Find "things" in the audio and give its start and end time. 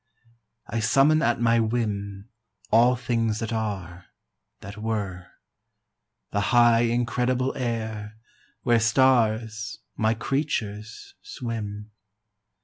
2.95-3.37